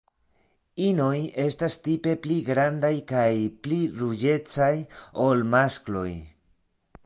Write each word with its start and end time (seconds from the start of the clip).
Inoj 0.85 1.17
estas 1.43 1.75
tipe 1.89 2.15
pli 2.23 2.39
grandaj 2.49 2.91
kaj 3.13 3.27
pli 3.67 3.79
ruĝecaj 4.03 4.73
ol 5.29 5.49
maskloj. 5.55 6.11